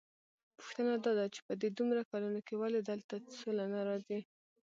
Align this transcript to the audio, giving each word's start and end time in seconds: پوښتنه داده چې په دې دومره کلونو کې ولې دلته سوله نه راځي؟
پوښتنه 0.57 0.93
داده 1.05 1.25
چې 1.33 1.39
په 1.47 1.53
دې 1.61 1.69
دومره 1.77 2.01
کلونو 2.11 2.39
کې 2.47 2.53
ولې 2.61 2.79
دلته 2.89 3.13
سوله 3.39 3.65
نه 3.73 3.81
راځي؟ 3.89 4.19